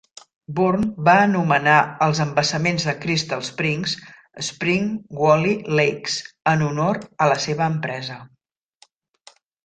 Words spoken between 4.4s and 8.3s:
"Spring Valley Lakes" en honor a la seva empresa.